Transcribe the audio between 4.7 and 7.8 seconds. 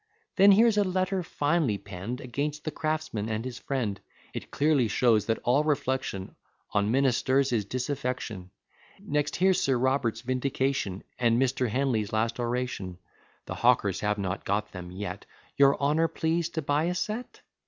shows that all reflection On ministers is